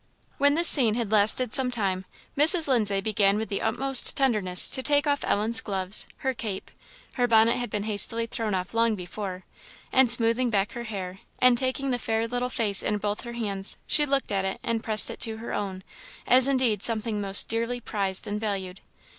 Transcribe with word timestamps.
When 0.39 0.55
this 0.55 0.67
scene 0.67 0.95
had 0.95 1.11
lasted 1.11 1.53
some 1.53 1.69
time, 1.69 2.05
Mrs. 2.35 2.67
Lindsay 2.67 3.01
began 3.01 3.37
with 3.37 3.49
the 3.49 3.61
utmost 3.61 4.17
tenderness 4.17 4.67
to 4.71 4.81
take 4.81 5.05
off 5.05 5.23
Ellen's 5.23 5.61
gloves, 5.61 6.07
her 6.25 6.33
cape 6.33 6.71
(her 7.13 7.27
bonnet 7.27 7.57
had 7.57 7.69
been 7.69 7.83
hastily 7.83 8.25
thrown 8.25 8.55
off 8.55 8.73
long 8.73 8.95
before); 8.95 9.43
and 9.93 10.09
smoothing 10.09 10.49
back 10.49 10.71
her 10.71 10.85
hair, 10.85 11.19
and 11.37 11.55
taking 11.55 11.91
the 11.91 11.99
fair 11.99 12.27
little 12.27 12.49
face 12.49 12.81
in 12.81 12.97
both 12.97 13.21
her 13.21 13.33
hands, 13.33 13.77
she 13.85 14.07
looked 14.07 14.31
at 14.31 14.43
it 14.43 14.59
and 14.63 14.83
pressed 14.83 15.11
it 15.11 15.19
to 15.19 15.37
her 15.37 15.53
own, 15.53 15.83
as 16.25 16.47
indeed 16.47 16.81
something 16.81 17.21
most 17.21 17.47
dearly 17.47 17.79
prized 17.79 18.25
and 18.25 18.41
valued. 18.41 18.81